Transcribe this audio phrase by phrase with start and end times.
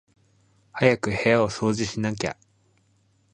[0.73, 2.35] 早く部屋を掃除しなきゃ